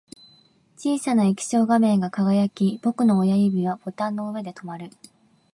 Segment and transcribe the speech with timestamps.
[0.79, 4.89] 小さな液晶画面が輝き、僕の親指はボタンの上で止まる